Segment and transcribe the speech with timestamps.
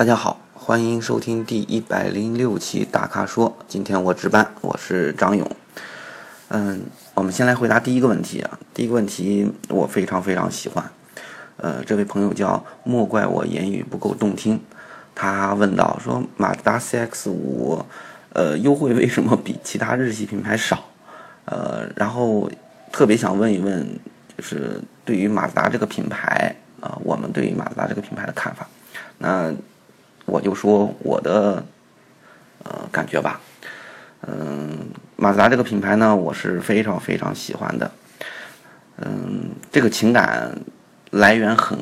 [0.00, 3.54] 大家好，欢迎收听第一百零六期大咖说。
[3.68, 5.46] 今天我值班，我是张勇。
[6.48, 8.58] 嗯，我们先来回答第一个问题啊。
[8.72, 10.82] 第一个问题我非常非常喜欢。
[11.58, 14.58] 呃，这位朋友叫莫怪我言语不够动听，
[15.14, 17.84] 他问到说马自达 CX 五，
[18.32, 20.82] 呃，优惠为什么比其他日系品牌少？
[21.44, 22.50] 呃，然后
[22.90, 23.86] 特别想问一问，
[24.34, 28.66] 就是对于马自达这个品牌啊，我们对于马自达这个品牌的看法。
[29.18, 29.52] 那
[30.30, 31.64] 我就说我的
[32.62, 33.40] 呃感觉吧，
[34.20, 34.86] 嗯，
[35.16, 37.90] 马自达这个品牌呢，我是非常非常喜欢的，
[38.98, 40.56] 嗯，这个情感
[41.10, 41.76] 来源很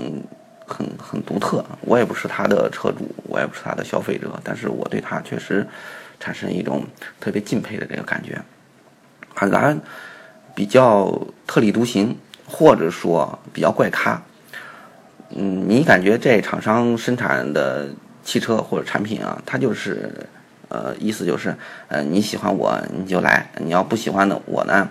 [0.66, 1.62] 很很独特。
[1.82, 5.66] 我也不是他的车主，我也不是他的消费者，但是我对他确实
[6.18, 6.82] 产生一种
[7.20, 8.40] 特别敬佩的这个感觉。
[9.34, 9.76] 马自达
[10.54, 14.22] 比较特立独行，或者说比较怪咖。
[15.36, 17.86] 嗯，你感觉这厂商生产的？
[18.28, 20.10] 汽车或者产品啊，它就是，
[20.68, 21.56] 呃，意思就是，
[21.88, 24.86] 呃，你喜欢我你就来，你要不喜欢的我呢，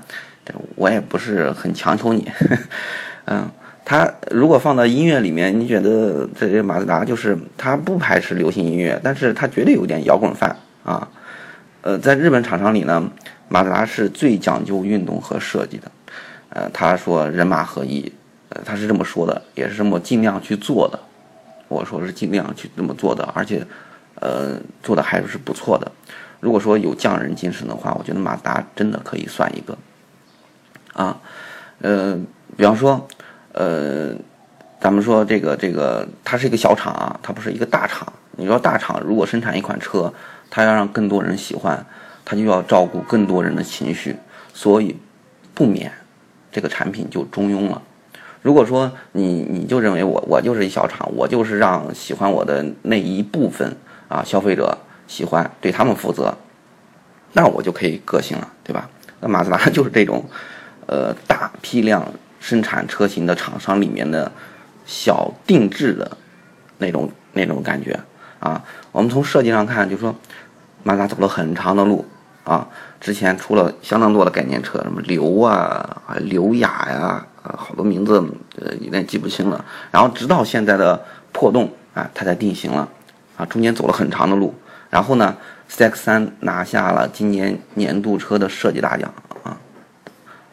[0.75, 2.27] 我也不是很强求你。
[3.29, 3.47] 嗯，
[3.85, 11.07] 它如果放到音乐里面，你觉得这这马自达就是它不排斥流行音乐，但是它绝对有点摇滚范啊。
[11.83, 13.07] 呃，在日本厂商里呢，
[13.49, 15.91] 马自达是最讲究运动和设计的。
[16.49, 18.11] 呃，他说人马合一，
[18.49, 20.99] 呃，他是这么说的，也是这么尽量去做的。
[21.67, 23.65] 我说是尽量去这么做的，而且，
[24.15, 25.91] 呃，做的还是不错的。
[26.39, 29.77] 如果说有匠人精神的话，我觉得马自达真的可以算一个。
[30.93, 31.19] 啊，
[31.81, 32.17] 呃，
[32.55, 33.07] 比方说，
[33.53, 34.15] 呃，
[34.79, 38.11] 咱们说这个这个，它是一个小厂啊，它不是一个大厂。
[38.37, 40.13] 你说大厂如果生产一款车，
[40.49, 41.85] 它要让更多人喜欢，
[42.23, 44.15] 它就要照顾更多人的情绪，
[44.53, 44.95] 所以
[45.53, 45.91] 不免
[46.51, 47.81] 这个产品就中庸了。
[48.47, 53.75] 如果说你你就认为我我就是一小厂，我就是让喜欢我的那一部分
[54.07, 56.33] 啊消费者喜欢，对他们负责，
[57.33, 58.89] 那我就可以个性了，对吧？
[59.19, 60.23] 那马自达就是这种，
[60.85, 62.01] 呃，大批量
[62.39, 64.31] 生产车型的厂商里面的
[64.85, 66.09] 小定制的
[66.77, 67.99] 那种那种感觉
[68.39, 68.63] 啊。
[68.93, 70.15] 我们从设计上看，就说
[70.83, 72.05] 马自达走了很长的路
[72.45, 72.65] 啊，
[73.01, 77.27] 之前出了相当多的概念车，什么流啊、流雅呀。
[77.55, 78.19] 好多名字，
[78.59, 79.63] 呃，有点记不清了。
[79.91, 80.99] 然后直到现在的
[81.31, 82.89] 破洞啊，它才定型了，
[83.37, 84.53] 啊，中间走了很长的路。
[84.89, 85.35] 然后呢
[85.69, 89.13] ，CX-3 拿下了今年年度车的设计大奖
[89.43, 89.57] 啊，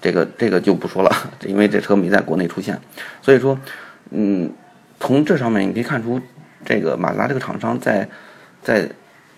[0.03, 1.11] 这个这个就不说了，
[1.47, 2.79] 因为这车没在国内出现。
[3.23, 3.59] 所以说，
[4.11, 4.53] 嗯，
[5.01, 6.21] 从这上面你可以看出，
[6.65, 8.09] 这个马自达这个厂商在
[8.63, 8.89] 在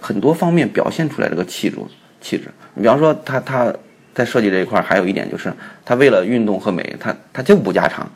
[0.00, 1.76] 很多方面表现出来这个气质
[2.20, 2.50] 气质。
[2.74, 3.72] 你比方说，他他。
[4.16, 5.52] 在设计这一块，还有一点就是，
[5.84, 8.10] 它为了运动和美，它它就不加长，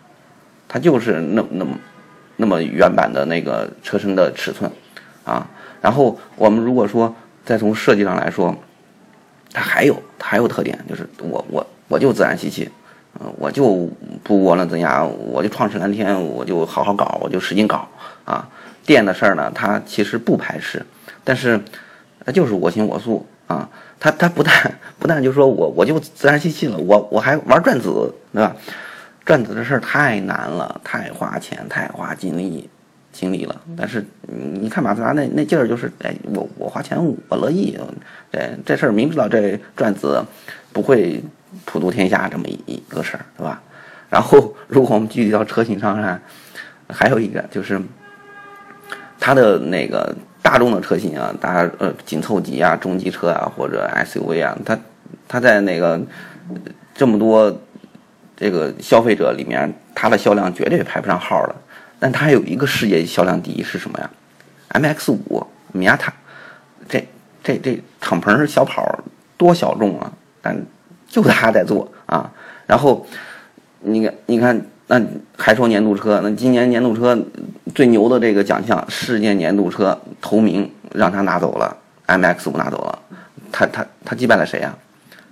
[0.67, 1.77] 它就是那那么
[2.37, 4.71] 那么原版的那个车身的尺寸
[5.25, 5.47] 啊。
[5.83, 8.57] 然后我们如果说再从设计上来说，
[9.53, 12.67] 它还有它还有特点，就是我我我就自然吸气，
[13.21, 13.87] 嗯，我就
[14.23, 17.87] 不涡轮增压，我就创驰蓝天，我就好好搞，我就使劲搞
[18.25, 18.49] 啊。
[18.87, 20.83] 电的事儿呢，它其实不排斥，
[21.23, 21.61] 但是
[22.25, 23.69] 它就是我行我素啊。
[24.03, 24.53] 他他不但
[24.99, 28.57] 不但就说我我就自然吸气了，我我还玩转子，对吧？
[29.27, 32.71] 转子的事儿太难了，太花钱，太花精力
[33.13, 33.61] 精力了。
[33.77, 36.97] 但是你看马自达那那劲儿，就是哎，我我花钱
[37.29, 37.79] 我乐意。
[38.33, 40.25] 这这事儿明知道这转子
[40.73, 41.23] 不会
[41.67, 43.61] 普度天下这么一个事儿，对吧？
[44.09, 46.23] 然后如果我们具体到车型上看，
[46.89, 47.79] 还有一个就是
[49.19, 50.17] 它的那个。
[50.43, 54.79] 大众的车型啊，大家呃紧凑级啊、中级车啊或者 SUV 啊，它
[55.29, 56.01] 它在那个
[56.95, 57.61] 这么多
[58.37, 61.55] 这个消费者里面，它的销量绝对排不上号的。
[61.99, 64.11] 但它有一个世界销量第一是什么呀
[64.71, 66.13] ？MX 五米亚塔，
[66.89, 67.07] 这
[67.45, 68.99] 这这敞篷小跑
[69.37, 70.65] 多小众啊，但
[71.07, 72.31] 就它在做啊。
[72.67, 73.07] 然后
[73.81, 74.67] 你看，你看。
[74.91, 75.01] 那
[75.39, 76.21] 还说年度车？
[76.21, 77.17] 那今年年度车
[77.77, 81.77] 最牛的这个奖项——世界年度车头名，让他拿走了
[82.09, 82.99] ，MX 五拿走了。
[83.53, 84.77] 他他他击败了谁呀？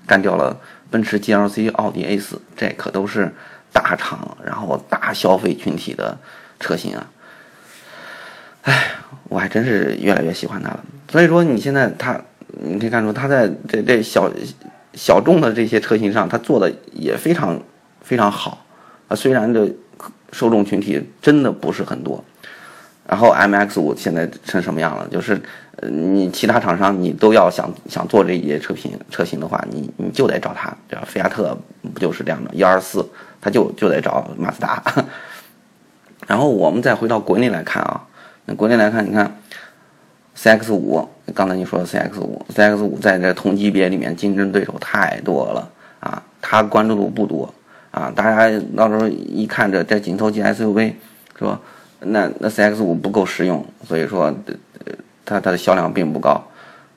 [0.07, 0.57] 干掉了
[0.93, 3.35] 奔驰 GLC、奥迪 A 四，这可都是
[3.73, 6.17] 大厂，然后大消费群体的
[6.61, 7.11] 车型啊！
[8.63, 8.93] 哎，
[9.25, 10.85] 我还真是越来越喜欢它了。
[11.11, 12.17] 所以说，你现在它，
[12.63, 14.31] 你可以看出，它在这这小
[14.95, 17.61] 小众的这些车型上，它做的也非常
[18.03, 18.65] 非常好。
[19.09, 19.69] 啊，虽然这
[20.33, 22.23] 受众群体真的不是很多，
[23.07, 25.09] 然后 M X 五现在成什么样了？
[25.09, 25.41] 就是，
[25.77, 31.05] 呃，你其他厂商你都要想想做这一些车型车型的话，你你就得找他，对吧？
[31.07, 31.57] 菲亚特
[31.95, 32.51] 不就是这样的？
[32.55, 33.09] 幺二四，
[33.41, 34.83] 他就就得找马自达。
[36.29, 38.05] 然后我们再回到国内来看啊，
[38.45, 39.41] 那国内来看，你看
[40.37, 45.71] ，CX 五，刚才你说的 CX 五，CX 五在这同级别里面竞争对手太多了
[46.01, 47.55] 啊，它关注度不多
[47.91, 50.93] 啊，大家到时候一看这这紧凑级 SUV，
[51.39, 51.61] 是吧？
[52.01, 54.93] 那那 CX 五不够实用，所以说呃
[55.25, 56.43] 它它的销量并不高。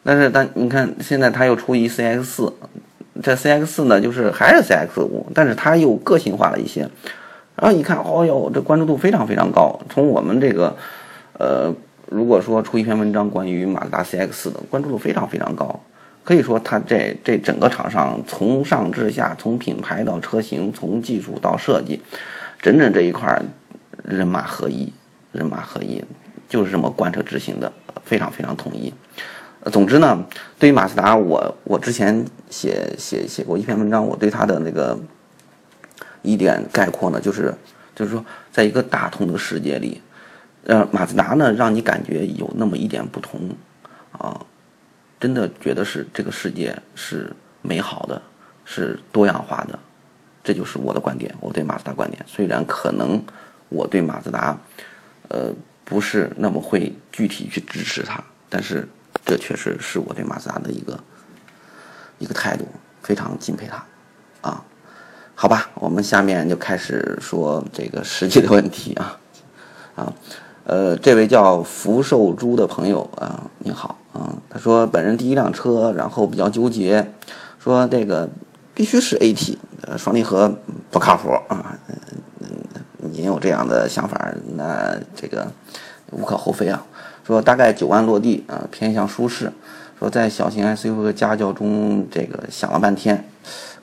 [0.04, 2.54] 但是但你看现在它又出一 CX 四，
[3.22, 6.90] 这 CX 四呢就是还是 CX 五，但是它又个性化了一些。
[7.56, 9.80] 然后一看，哦哟，这关注度非常非常高。
[9.90, 10.76] 从我们这个
[11.38, 11.74] 呃。
[12.12, 15.80] 如果说出一篇文章关于马自达 CX 的关注度非常非常高，
[16.24, 22.02] 可以说它这这整个厂商从上至下，从品牌到车型，从技术到设计，
[22.62, 23.42] 整整这一块
[24.04, 24.92] 人马合一，
[25.32, 26.04] 人马合一
[26.48, 27.72] 就是这么贯彻执行的，
[28.04, 28.94] 非常非常统一。
[29.72, 30.26] 总之呢，
[30.58, 34.98] 对于马自达，我我之前写写写过一篇文章，我对它的那个
[36.22, 37.54] 一点概括呢，就是
[37.96, 40.02] 就是说，在一个大同的世界里。
[40.66, 43.50] 呃，马自达呢，让你感觉有那么一点不同，
[44.12, 44.40] 啊，
[45.22, 47.32] 真的觉得是这个世界是
[47.62, 48.20] 美好的，
[48.66, 49.78] 是多样化的，
[50.44, 52.26] 这就是我的观点，我对马自达观点。
[52.28, 53.24] 虽然可能
[53.70, 54.58] 我对马自达，
[55.28, 55.54] 呃，
[55.86, 58.20] 不是那么会具体去支持它，
[58.50, 58.90] 但是
[59.24, 61.00] 这确实是我对马自达的一个
[62.18, 62.68] 一个态度，
[63.04, 64.66] 非常敬佩它，啊，
[65.36, 69.20] 好吧，我们下面就开始说这个实际的问题啊，
[69.94, 70.14] 啊。
[70.64, 74.36] 呃，这位叫福寿猪的朋友啊，你好啊。
[74.50, 77.12] 他说本人第一辆车，然后比较纠结，
[77.60, 78.30] 说这个
[78.74, 80.54] 必须是 AT，呃双离合
[80.90, 81.78] 不靠谱啊。
[82.40, 82.48] 嗯，
[83.12, 85.48] 您有这样的想法，那这个
[86.12, 86.86] 无可厚非啊。
[87.26, 89.52] 说大概九万落地啊，偏向舒适。
[90.00, 93.24] 说在小型 SUV 和家轿中，这个想了半天。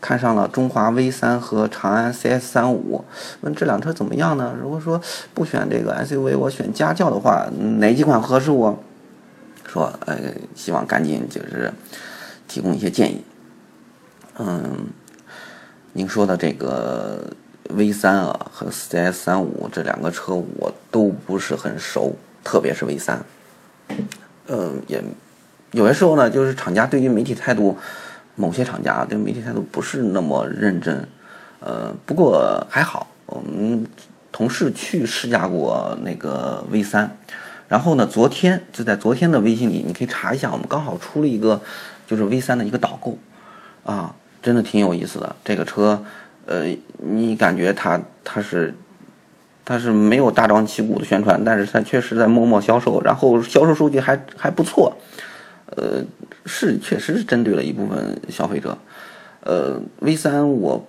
[0.00, 3.04] 看上了中华 V 三和长安 CS 三五，
[3.40, 4.54] 问这辆车怎么样呢？
[4.60, 5.00] 如果说
[5.34, 7.48] 不选这个 SUV，我选家轿的话，
[7.78, 8.78] 哪几款合适我？
[9.68, 10.18] 说，呃，
[10.56, 11.72] 希望赶紧就是
[12.48, 13.22] 提供一些建议。
[14.38, 14.88] 嗯，
[15.92, 17.30] 您说的这个
[17.70, 23.22] V 三啊和 CS 三五这两个车我都不是很熟，特别是 V 三。
[24.48, 25.00] 嗯，也
[25.72, 27.76] 有些时候呢，就是厂家对于媒体态度。
[28.40, 31.08] 某些厂家对媒体态度不是那么认真，
[31.58, 33.84] 呃，不过还好，我们
[34.30, 37.18] 同事去试驾过那个 V 三，
[37.68, 41.60] 然后呢，昨天就在昨天的微信里，你可以查一下，我们刚好出了一个
[42.06, 43.16] 就是 V 三的一个导购，
[43.84, 45.36] 啊，真的挺有意思的。
[45.44, 46.02] 这个车，
[46.46, 48.74] 呃，你感觉它它是
[49.64, 54.96] 它是没有大张旗鼓的宣传，但是它确实在默默销售，然后销售数据还还不错，
[55.76, 56.02] 呃。
[56.50, 58.78] 是，确实是针对了一部分消费者。
[59.40, 60.82] 呃，V 三我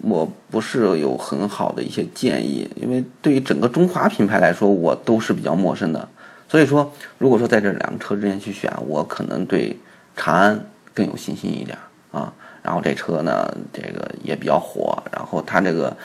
[0.00, 6.08] 我不是有很好的一些建议，因为对于整个中华品牌来说，我都是比较陌生的。
[6.52, 9.74] 所以说，如果说在这两个车之间去选，我可能对
[10.14, 11.78] 长安更有信心一点
[12.10, 12.30] 啊。
[12.62, 15.96] 然后这车呢，这个也比较火，然后它这个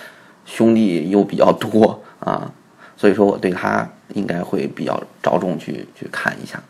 [0.45, 2.49] 兄弟又比较多啊，
[2.95, 6.63] 所以说我对它应该会比较着重去去看一下，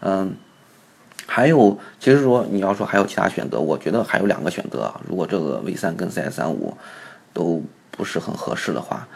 [0.00, 0.34] 嗯。
[1.26, 4.98] 还有，其实说你要说还有其他选择，我觉得还有两个选择啊。
[5.06, 6.74] 如果这个 V 三跟 CS 三五
[7.34, 9.06] 都不是很合适的话，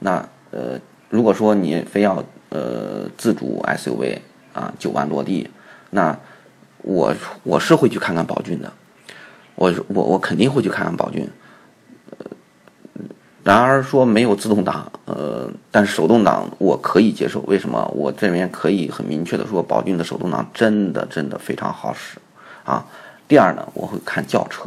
[0.00, 0.78] 那呃，
[1.14, 4.18] 如果说你非要呃自主 SUV
[4.52, 5.48] 啊，九万落地，
[5.90, 6.18] 那
[6.78, 8.72] 我我是会去看看宝骏的，
[9.54, 11.30] 我我我肯定会去看看宝骏。
[13.44, 17.40] 然而说没有自动挡，呃，但是手动挡我可以接受。
[17.42, 17.88] 为什么？
[17.94, 22.18] 我这边可以很明确的说，宝骏的手动挡真的真的非常好使，
[22.64, 22.84] 啊。
[23.28, 24.64] 第二呢，我会看轿车。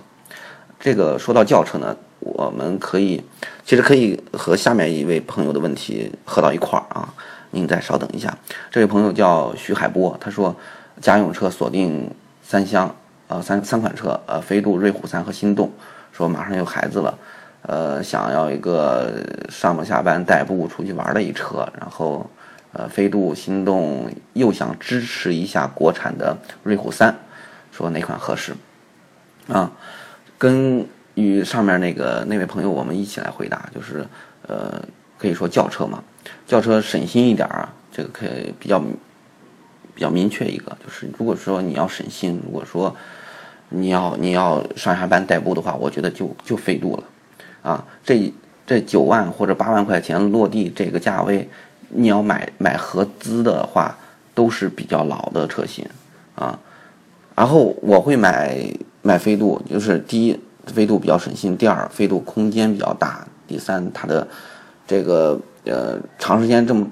[0.80, 3.24] 这个说到轿车呢，我们可以
[3.66, 7.14] 其实可以和下面一位朋友的问题合到一块儿啊。
[7.52, 8.38] 您再稍等一下，
[8.70, 10.56] 这位朋友叫徐海波，他说
[11.02, 12.12] 家用车锁定
[12.44, 12.94] 三厢，
[13.28, 15.72] 呃，三三款车，呃，飞度、瑞虎三和心动，
[16.12, 17.18] 说马上有孩子了。
[17.64, 22.30] 呃，想要一个上班下班代步出去玩的一车，然后，
[22.74, 27.16] 呃，飞度、心动又想支持一下国产的瑞虎三，
[27.72, 28.54] 说哪款合适？
[29.48, 29.72] 啊，
[30.38, 30.86] 跟
[31.18, 34.06] 与上面那个那位朋友我们一起来回答，就是
[34.48, 34.80] 呃，
[35.18, 36.04] 可以说轿车嘛，
[36.46, 38.80] 轿车省心一点啊，这个可以比较
[39.96, 42.96] 比较明确一个，就是如果说你要省心，如果说
[43.70, 47.04] 你要你要上下班代步的话，我觉得就就飞度了。
[47.64, 48.32] 啊，这
[48.68, 51.50] 这九万或者八万块钱落地这个价位，
[51.90, 53.98] 你要买买合资的话，
[54.36, 55.84] 都是比较老的车型
[56.36, 56.60] 啊。
[57.36, 58.56] 然后我会买
[59.02, 64.28] 买飞度，就是第一飞度比较省心，第二飞度空间比较大，第三它的
[64.86, 66.88] 这个呃长时间这么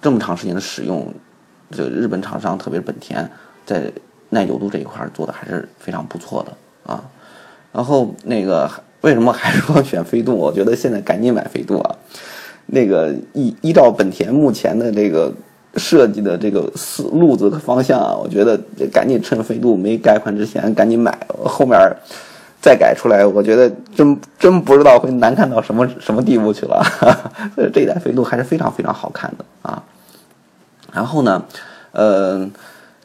[0.00, 1.06] 这么长时间的使用，
[1.70, 3.30] 这日本厂商，特别是本田，
[3.64, 3.92] 在
[4.30, 7.04] 耐久度这一块做的还是非常不错的啊。
[7.72, 8.70] 然后那个
[9.02, 10.34] 为什么还说选飞度？
[10.34, 11.94] 我觉得现在赶紧买飞度啊！
[12.66, 15.32] 那个依依照本田目前的这个
[15.76, 18.58] 设计的这个思路子和方向啊，我觉得
[18.92, 21.78] 赶紧趁飞度没改款之前赶紧买，后面
[22.60, 26.82] 再改出来，我觉得真真不知道会难看到什么什么地步去了。
[27.72, 29.82] 这一代飞度还是非常非常好看的啊。
[30.92, 31.44] 然后呢，
[31.92, 32.48] 呃，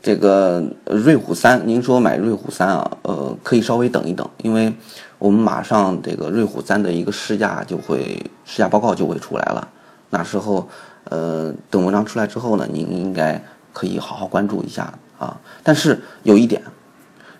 [0.01, 4.73] 这个瑞虎三，您说买瑞虎三啊，呃，可以稍微等一等，因为。
[5.19, 9.65] 我们马上这个瑞虎三的一个试驾就会试驾报告就会出来了，
[10.09, 10.67] 那时候，
[11.05, 13.41] 呃，等文章出来之后呢，您应该
[13.71, 15.39] 可以好好关注一下啊。
[15.63, 16.61] 但是有一点，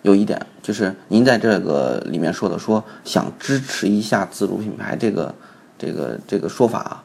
[0.04, 5.34] 有一点就是您在这个里面说的说想支持一下自主品牌这个
[5.78, 7.04] 这个这个说法，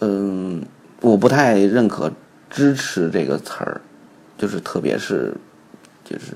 [0.00, 0.64] 嗯，
[1.00, 2.10] 我不太认可
[2.48, 3.80] 支持这个词儿，
[4.38, 5.34] 就是特别是
[6.04, 6.34] 就是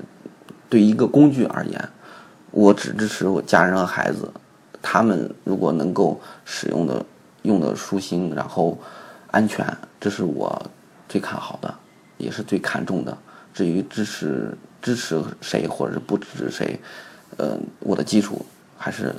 [0.69, 1.89] 对一个工具而言。
[2.51, 4.31] 我只支持我家人和孩子，
[4.81, 7.05] 他们如果能够使用的、
[7.43, 8.77] 用的舒心，然后
[9.31, 9.65] 安全，
[9.99, 10.71] 这是我
[11.09, 11.73] 最看好的，
[12.17, 13.17] 也是最看重的。
[13.57, 16.79] 至于支持支持谁或者是不支持谁，
[17.37, 18.45] 呃，我的基础
[18.77, 19.15] 还是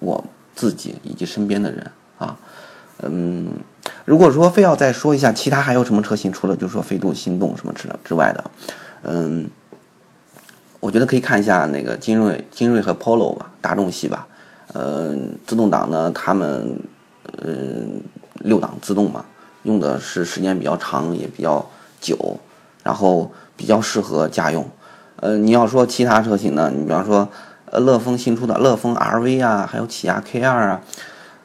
[0.00, 0.24] 我
[0.56, 1.88] 自己以及身边的人
[2.18, 2.36] 啊。
[3.02, 3.48] 嗯，
[4.04, 8.50] 如果说非要再说一下其他还有什么车型，除了就是说飞度、心动什么之之外的，
[9.02, 9.48] 嗯。
[10.78, 14.28] 我觉得可以看一下那个精锐、精锐和 Polo 吧，大众系吧。
[14.72, 15.16] 呃，
[15.46, 16.78] 自动挡呢，他们
[17.38, 17.48] 呃
[18.40, 19.24] 六档自动嘛，
[19.64, 21.66] 用的是时间比较长，也比较
[22.00, 22.38] 久，
[22.84, 24.68] 然后比较适合家用。
[25.16, 27.28] 呃，你要说其他车型呢，你比方说
[27.66, 30.80] 呃乐风新出的乐风 RV 啊，还有起亚 K2 啊，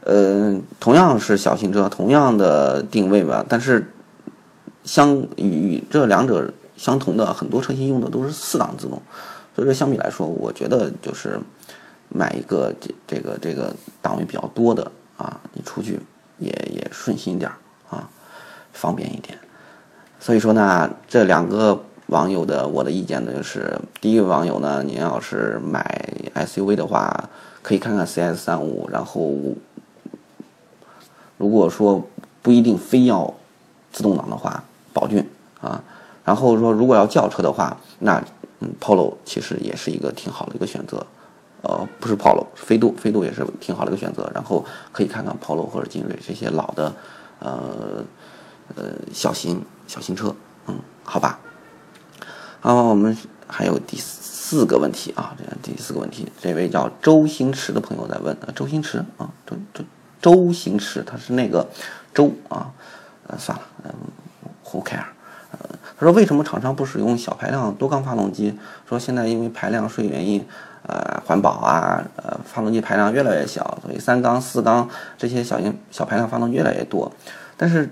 [0.02, 3.92] 呃，同样是小型车，同样的定位吧，但是
[4.84, 6.54] 相与这两者。
[6.78, 9.00] 相同的很多车型用的都是四档自动，
[9.56, 11.40] 所以说相比来说，我觉得就是
[12.10, 16.00] 买一个这这个这个档位比较多的啊，你出去
[16.40, 17.52] 也也顺心点
[17.88, 18.10] 啊，
[18.74, 19.38] 方便一点。
[20.20, 21.80] 所以说呢，这两个
[22.12, 27.30] 网友的我的意见呢，就是第一个网友呢，您要是买 SUV 的话，
[27.62, 29.34] 可以看看 CS 三五，然后
[31.38, 32.06] 如果说
[32.42, 33.34] 不一定非要
[33.94, 34.62] 自动挡的话，
[34.94, 35.26] 宝骏
[35.62, 35.82] 啊。
[36.26, 38.22] 然后说，如果要轿车的话，那
[38.60, 41.06] 嗯，Polo 其实也是一个挺好的一个选择，
[41.62, 44.30] 呃，不是 Polo，飞度，飞度也是挺好的一个选择。
[44.36, 46.94] 然后可以看看 Polo 或者精锐这些老的，
[47.40, 48.04] 呃
[48.76, 50.36] 呃小型小型车，
[50.68, 51.40] 嗯，好吧。
[52.64, 59.84] 好，我们还有第四个问题啊，这第四个问题，这位叫周星驰的朋友在问啊，周星驰啊，周周
[60.22, 61.68] 周星驰，他是那个
[62.14, 62.72] 周啊，
[63.26, 63.92] 呃，算了，嗯
[64.64, 65.04] ，Who care？
[65.98, 68.58] 他说：“为什么厂商不使用小排量多缸发动机？
[68.88, 70.46] 说现在因为排量税原因，
[70.84, 74.88] 呃，环保啊，呃，发动机排量越来越小，所以三缸、四缸
[75.18, 77.12] 这些小型小排量发动机越来越多。
[77.62, 77.88] 但是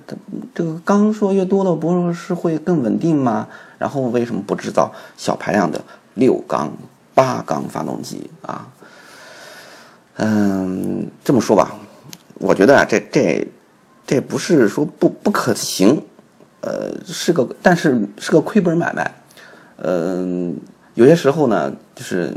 [0.55, 3.47] 这个缸说越多了，不是会更稳定吗？
[3.77, 5.79] 然后为什么不制造小排量的
[6.15, 6.75] 六缸、
[7.13, 8.67] 八缸发动机啊？
[10.15, 11.75] 嗯，这么说吧，
[12.39, 13.47] 我觉得啊，这这
[14.07, 16.01] 这不是说不不可行。”
[16.61, 19.21] 呃，是个，但是是个亏本买卖。
[19.77, 20.57] 嗯，
[20.95, 22.35] 有些时候呢，就是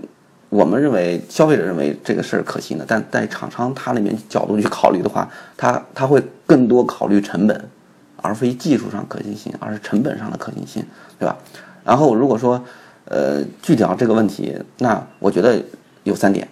[0.52, 7.70] 我们认为消费者认为这个事儿可行的，但在厂商他那边角度去考虑的话，他他会更多考虑成本，
[8.18, 10.84] 而非技术上可行性，而是成本上的可行性，
[11.18, 11.38] 对吧？
[11.82, 12.62] 然后如果说
[13.06, 15.58] 呃具体到这个问题，那我觉得
[16.04, 16.46] 有三点：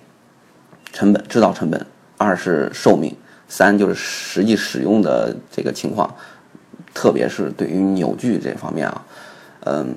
[0.94, 1.78] 成本、制造成本；
[2.16, 3.12] 二是寿命；
[3.48, 6.16] 三就是实际使用的这个情况。
[6.94, 9.04] 特别是对于扭矩这方面啊，
[9.66, 9.94] 嗯，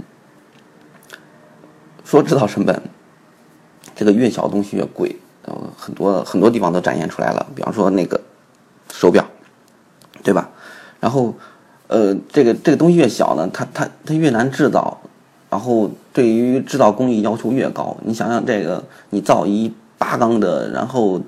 [2.04, 2.82] 说制造成本，
[3.96, 7.46] 这个越小东西越贵，呃，很多很多地方都展现出来了。
[7.56, 8.20] 比方说那个
[8.92, 9.26] 手表，
[10.24, 10.50] 对吧？
[11.00, 11.34] 然后，
[11.88, 15.00] 呃，这个这个东西越小呢，它它它越难制造，
[15.50, 17.96] 然后对于制造工艺要求越高。
[18.04, 21.22] 你想想这个，你造一八缸的，然后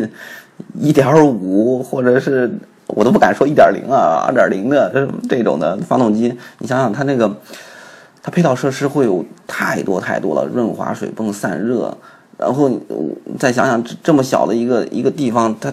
[0.78, 2.50] 一点五或者是。
[2.92, 7.32] 我都不敢说一点零啊，二点零的这这种的发动机，你想想它那个，
[8.30, 11.94] 配套设施会有太多太多了，润滑水泵散热，
[12.38, 12.80] 然后你
[13.38, 15.72] 再想想这这么小的一个一个地方，它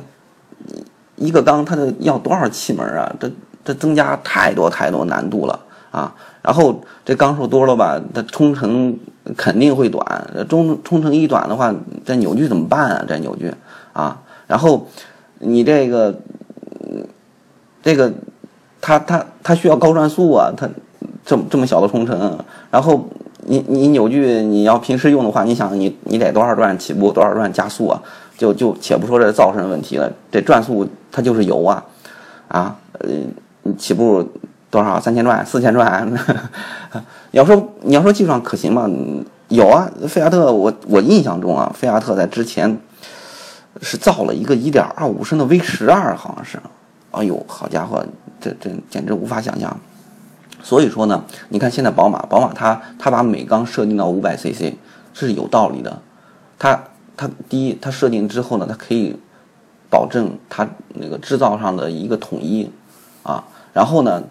[1.15, 3.15] 一个缸它的要多少气门啊？
[3.19, 3.31] 这
[3.63, 5.59] 这增加太多太多难度了
[5.91, 6.13] 啊！
[6.41, 8.97] 然后这缸数多了吧，它冲程
[9.35, 11.73] 肯定会短，中冲程一短的话，
[12.03, 13.05] 这扭矩怎么办啊？
[13.07, 13.53] 这扭矩
[13.93, 14.87] 啊，然后
[15.39, 16.13] 你这个。
[17.83, 18.11] 这个，
[18.81, 20.67] 它它它需要高转速啊，它
[21.25, 22.37] 这么这么小的冲程，
[22.71, 23.07] 然后
[23.45, 28.01] 你你扭矩你要平时用的话，你想你你得多少转起步，多少转加速啊？
[28.37, 31.83] 就就且不说这噪声问题了，这转速它就是油啊，
[32.47, 33.09] 啊，呃，
[33.77, 34.23] 起步
[34.69, 36.17] 多少三千转、四千转，你
[37.39, 38.87] 要说你要说技术上可行吗？
[39.47, 42.77] 有啊，菲亚特，我我印象中啊，菲亚特在之前
[43.81, 46.59] 是造了一个1.25升的 V 十二，好像是，
[47.11, 48.05] 哎呦，好家伙，
[48.39, 49.75] 这这简直无法想象。
[50.67, 54.73] 所以说呢，你看现在宝马，宝马它它把每缸设定到 500cc
[55.13, 56.01] 是有道理的，
[56.59, 56.83] 它
[57.15, 59.15] 它第一，它设定之后呢，它可以
[59.89, 62.69] 保证它那个制造上的一个统一
[63.23, 64.21] 啊，然后呢，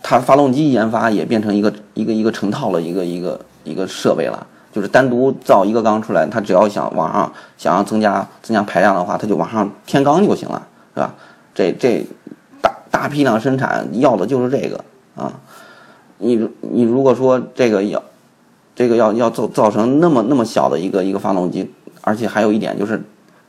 [0.00, 3.40] 它发动机研发也变成一个一个一个成套的一个一个。
[3.62, 11.14] 一个设备了，就是单独造一个缸出来，它只要想往上想要增加增加排量的话，它就往上添缸就行了，是吧？
[11.54, 12.06] 这这
[12.62, 14.82] 大大批量生产要的就是这个
[15.20, 15.32] 啊！
[16.18, 18.02] 你你如果说这个要
[18.74, 23.02] 这个要要造造成那么那么小的一个一个发动机，而且还有一点就是，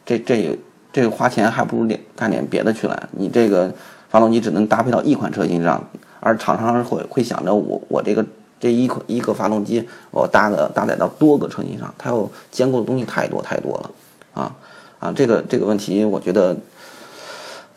[0.06, 0.60] 这这
[0.92, 3.10] 这个花钱还不如点干点别的去了。
[3.12, 3.74] 你这个
[4.10, 5.82] 发动机只能搭配到一款车型上，
[6.20, 8.26] 而厂商会会想着我我这个。
[8.62, 13.90] 这一个一个发动机，我搭的搭载到多个车型上，它要兼顾的东西太多太多了，
[14.36, 14.56] 啊
[15.00, 16.56] 啊，这个这个问题，我觉得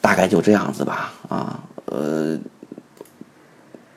[0.03, 2.39] 大概就这样子吧，啊呃，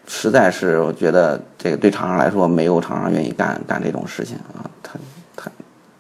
[0.08, 5.00] 实在是我觉得这个对厂商来说，没有厂商愿意干干这种事情啊，太
[5.36, 5.52] 太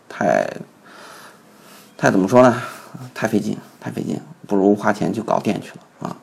[0.09, 0.49] 太
[1.97, 2.59] 太怎么说呢？
[3.13, 6.15] 太费劲，太费劲，不如花钱去搞电去了啊！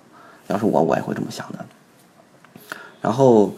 [0.49, 1.65] 要是我，我也会这么想的，
[3.01, 3.55] 然后。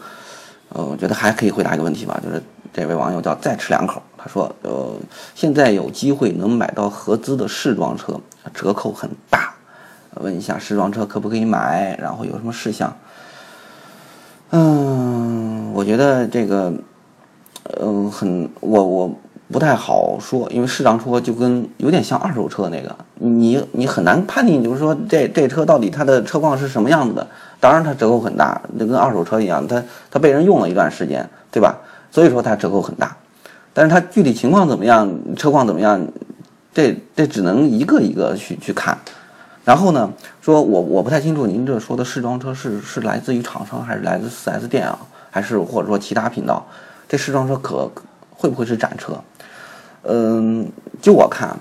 [0.69, 2.43] 呃，我觉得还可以回答一个问题吧，就是
[2.73, 4.93] 这位网友叫再吃两口，他说，呃，
[5.33, 8.19] 现在有机会能买到合资的试装车，
[8.53, 9.53] 折扣很大，
[10.15, 12.93] 问一下试装车可不可以买，然后有什么事项？
[14.51, 16.73] 嗯，我觉得这个，
[17.81, 19.11] 嗯，很，我我
[19.51, 27.27] 不太好说，因为试装车就跟有点像二手车那个，你你很难判定，就是说这这车到底它的车况是什么样子的。
[27.59, 31.75] 当然，它折扣很大，就跟二手车一样，它它被人用了一段时间，对吧？
[32.09, 33.17] 所以说它折扣很大，
[33.73, 35.99] 但是它具体情况怎么样，车况怎么样，
[36.73, 38.97] 这这只能一个一个去去看。
[39.67, 44.97] 然后呢，说我我不太清楚您这说的试装车是是来自于厂商还是来自 4S 店啊，
[45.29, 46.65] 还是或者说其他频道？
[47.09, 47.91] 这试装车可
[48.31, 49.21] 会不会是展车？
[50.03, 51.59] 嗯，就我看，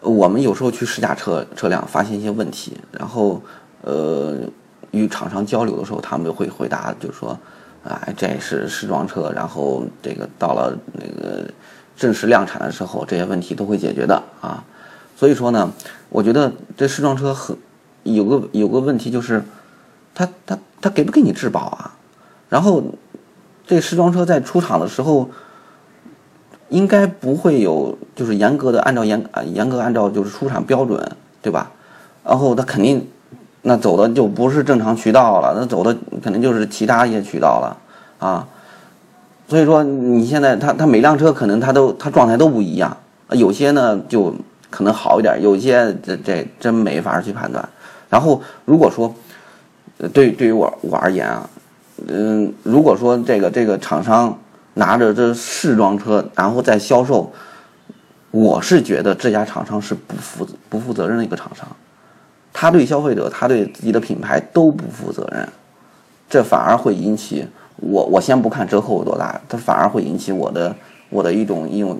[0.00, 3.40] 我们有时候去试驾车车辆，发现一些问题，然后。
[3.82, 4.36] 呃，
[4.90, 7.38] 与厂商交流的时候，他们会回答，就是说，
[7.84, 11.44] 哎，这是试装车，然后这个到了那个
[11.96, 14.64] 正式量产的时候，这些问题都会解决的啊。
[15.16, 15.72] 所以说呢，
[16.10, 17.56] 我觉得这试装车很
[18.04, 19.42] 有个有个问题就是，
[20.14, 21.96] 他他他给不给你质保啊？
[22.48, 22.80] 然后
[23.66, 25.28] 这试装车在出厂的时候，
[26.68, 31.10] 应该不会有就是严格的按照严啊严格按照就是出厂标准，
[31.42, 31.72] 对吧？
[32.22, 33.08] 然后他肯定。
[33.68, 37.76] 那走的就不是正常渠道了，那走的肯定就是其他一些渠道了，
[38.20, 38.46] 啊，
[39.48, 42.96] 所以说你现在他他每辆车可能他都他状态都不一样，
[43.30, 44.32] 有些呢就
[44.70, 47.66] 可能好一点，有些这这真没法去判断。
[48.08, 49.14] 然后如果说，
[50.12, 51.48] 对对于我我而言啊，
[52.06, 54.38] 嗯，如果说这个这个厂商
[54.74, 57.32] 拿着这试装车然后再销售，
[58.30, 61.66] 我是觉得这家厂商是不负不负责任的一个厂商。
[62.52, 65.48] 他对消费者，他对自己的品牌都不负责任，
[66.28, 70.74] 这反而会引起我我先不看折扣有多大，它反而会引起我的
[71.10, 71.98] 我的一种一种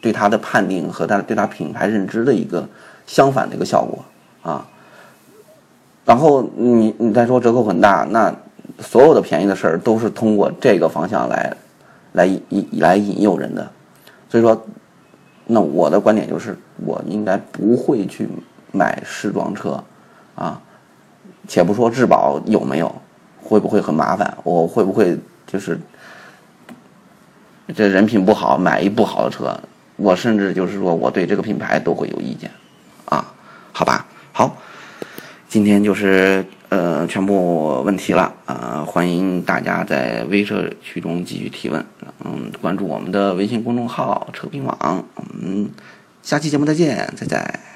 [0.00, 2.68] 对他的判定和他对他品牌认知的一个
[3.06, 4.04] 相反的一个效果
[4.42, 4.66] 啊。
[6.04, 8.34] 然后你你再说折扣很大，那
[8.80, 11.56] 所有的便宜的事儿都是通过这个方向来
[12.12, 13.70] 来引来引诱人的，
[14.28, 14.66] 所以说，
[15.46, 18.28] 那我的观点就是，我应该不会去。
[18.70, 19.82] 买试装车，
[20.34, 20.60] 啊，
[21.48, 22.94] 且不说质保有没有，
[23.40, 24.36] 会不会很麻烦？
[24.44, 25.80] 我会不会就是
[27.74, 29.58] 这人品不好，买一不好的车？
[29.98, 32.48] 我甚至就是说，我对这个品牌都会有意见，
[33.04, 33.34] 啊，
[33.72, 34.56] 好吧，好，
[35.48, 41.84] 今天就是呃全部问题了啊，欢迎大家在微社区中继续提问，
[42.24, 45.04] 嗯，关注我们的微信公众号“车评网”，
[45.42, 45.68] 嗯，
[46.22, 47.67] 下期节目再见，再见。